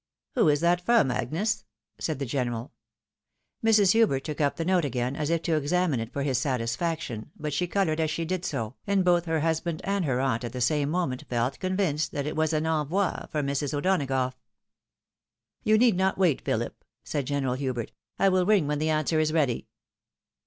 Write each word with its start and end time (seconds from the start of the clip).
"Who 0.33 0.49
is 0.49 0.61
that 0.61 0.81
from, 0.81 1.11
Agnes?" 1.11 1.63
said 1.99 2.17
the 2.17 2.25
general. 2.25 2.71
Mrs. 3.63 3.91
Hubert 3.91 4.23
took 4.23 4.41
up 4.41 4.55
the 4.55 4.65
note 4.65 4.83
again, 4.83 5.15
as 5.15 5.29
if 5.29 5.43
to 5.43 5.55
examine 5.55 5.99
it 5.99 6.11
for 6.11 6.23
his 6.23 6.39
satisfaction, 6.39 7.29
but 7.37 7.53
she 7.53 7.67
coloured 7.67 7.99
as 7.99 8.09
she 8.09 8.25
did 8.25 8.43
so, 8.43 8.73
and 8.87 9.05
both 9.05 9.25
her 9.25 9.41
husband 9.41 9.79
and 9.83 10.03
her 10.05 10.19
aunt 10.19 10.43
at 10.43 10.53
the 10.53 10.59
same 10.59 10.89
moment, 10.89 11.25
felt 11.29 11.59
convinced 11.59 12.13
that 12.13 12.25
it 12.25 12.35
was 12.35 12.51
an 12.51 12.63
envoi 12.63 13.29
from 13.29 13.45
Mrs. 13.45 13.75
O'Donagough." 13.75 14.33
You 15.65 15.77
need 15.77 15.95
not 15.97 16.17
wait, 16.17 16.41
Philip," 16.41 16.83
said 17.03 17.27
General 17.27 17.53
Hubert," 17.53 17.91
I 18.17 18.29
wiU 18.29 18.47
ring 18.47 18.65
when 18.65 18.79
the 18.79 18.89
answer 18.89 19.19
is 19.19 19.31
ready." 19.31 19.67